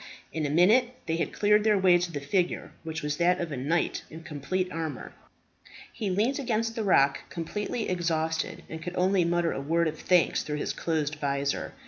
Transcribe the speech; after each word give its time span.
In 0.33 0.47
a 0.47 0.49
minute 0.49 0.95
they 1.05 1.17
had 1.17 1.31
cleared 1.31 1.63
their 1.63 1.77
way 1.77 1.99
to 1.99 2.11
the 2.11 2.19
figure, 2.19 2.71
which 2.81 3.03
was 3.03 3.17
that 3.17 3.39
of 3.39 3.51
a 3.51 3.55
knight 3.55 4.01
in 4.09 4.23
complete 4.23 4.67
armour. 4.71 5.13
He 5.93 6.09
leant 6.09 6.39
against 6.39 6.73
the 6.75 6.83
rock 6.83 7.29
completely 7.29 7.87
exhausted, 7.87 8.63
and 8.67 8.81
could 8.81 8.95
only 8.95 9.23
mutter 9.25 9.51
a 9.51 9.61
word 9.61 9.87
of 9.87 9.99
thanks 9.99 10.41
through 10.41 10.57
his 10.57 10.73
closed 10.73 11.17
visor. 11.21 11.75